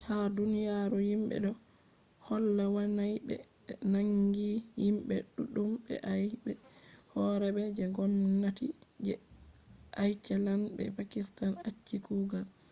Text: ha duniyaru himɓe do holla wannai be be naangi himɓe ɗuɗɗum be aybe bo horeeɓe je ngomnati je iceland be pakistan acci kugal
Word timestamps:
ha 0.07 0.17
duniyaru 0.37 0.97
himɓe 1.09 1.35
do 1.43 1.51
holla 2.27 2.63
wannai 2.75 3.13
be 3.27 3.35
be 3.65 3.73
naangi 3.91 4.47
himɓe 4.83 5.15
ɗuɗɗum 5.35 5.69
be 5.83 5.93
aybe 6.11 6.51
bo 6.61 6.67
horeeɓe 7.13 7.61
je 7.75 7.83
ngomnati 7.91 8.65
je 9.05 9.13
iceland 10.11 10.63
be 10.77 10.83
pakistan 10.97 11.53
acci 11.69 11.95
kugal 12.05 12.45